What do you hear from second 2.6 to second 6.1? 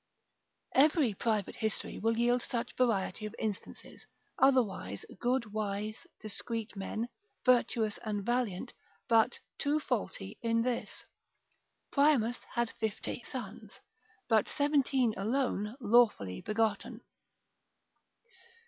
variety of instances: otherwise good, wise,